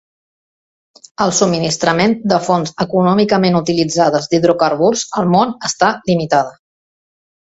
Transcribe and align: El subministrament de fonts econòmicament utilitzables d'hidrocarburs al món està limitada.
El 1.25 1.33
subministrament 1.39 2.15
de 2.33 2.39
fonts 2.47 2.73
econòmicament 2.85 3.59
utilitzables 3.61 4.27
d'hidrocarburs 4.33 5.05
al 5.23 5.31
món 5.35 5.55
està 5.71 5.93
limitada. 6.13 6.61